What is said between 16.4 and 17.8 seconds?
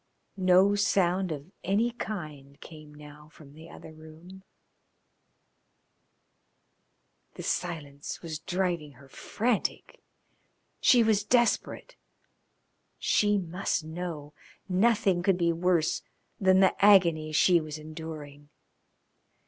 the agony she was